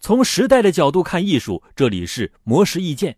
[0.00, 3.16] 从时代的角度看艺术，这里是魔石意见。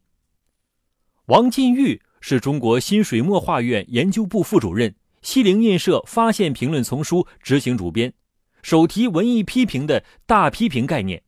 [1.26, 8.14] 王进玉是中国新水墨画院研究部副主任，西泠印社《发现评论丛书》执行主编，
[8.62, 11.22] 首提文艺批评的大批评概念。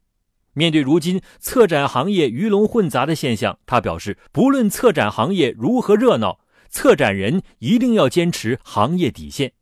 [0.55, 6.41] 面对如今策展行业鱼龙混杂的现象，他表示，不论策展行业如何热闹，
[6.71, 9.53] 策展人一定要坚持行业底线。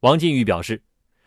[0.00, 0.82] 王进玉表示。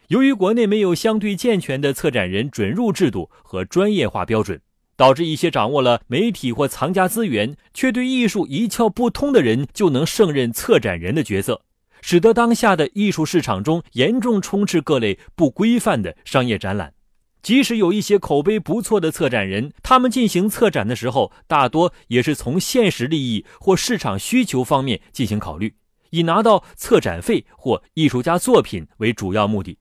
[0.08, 4.62] 由于国内没有相对健全的策展人准入制度和专业化标准，
[4.96, 11.62] 导致一些掌握了媒体或藏家资源却对艺术一窍不通的人就能胜任策展人的角色，
[12.02, 16.94] 使得当下的艺术市场中严重充斥各类不规范的商业展览。
[17.42, 25.76] 即使有一些口碑不错的策展人，他们进行策展的时候，大多也是从现实利益或市场需求方面进行考虑，
[26.12, 29.78] 以拿到策展费或艺术家作品为主要目的。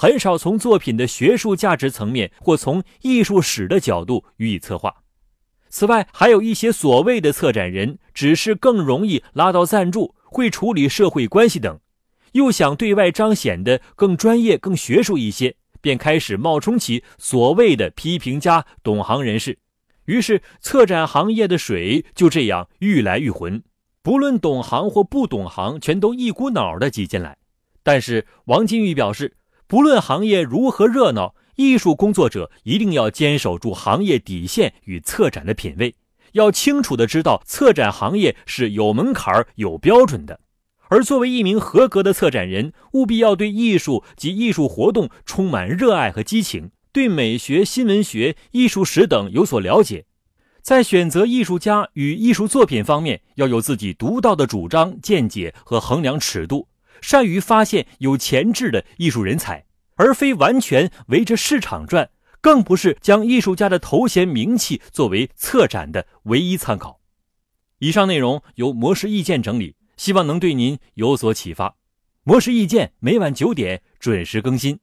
[0.00, 4.94] 很少从作品的学术价值层面或从艺术史的角度予以策划。
[5.68, 11.78] 此外，还有一些所谓的策展人，只是更容易拉到赞助，会处理社会关系等，
[12.32, 19.58] 又想对外彰显的更专业、更学术一些，便开始冒充起所谓的批评家、懂行人士。
[20.06, 23.62] 于是，策展行业的水就这样愈来愈浑，
[24.00, 27.36] 不论懂行或不懂行，全都一股脑的挤进来。
[27.82, 29.34] 但是，王金玉表示。
[29.70, 35.94] 不论行业如何热闹，艺术工作者一定要坚守住行业底线与策展的品位，
[36.32, 40.40] 要清楚的知道策展行业是有门槛、有标准的。
[40.88, 50.04] 而作为一名合格的策展人，务必要对艺术及艺术活动充满热爱和激情，对美学、新闻学、艺术史等有所了解，
[50.62, 56.66] 在选择艺术家与艺术作品方面，要有自己独到的主张、见解和衡量尺度。
[57.00, 59.64] 善于发现有潜质的艺术人才，
[59.96, 67.00] 而非完全围着市场转，更不是将艺术家的头衔名气作为策展的唯一参考。
[67.78, 71.76] 以上内容由模式意见整理，希望能对您有所启发。
[72.22, 74.78] 模式意见每晚九点准时更新。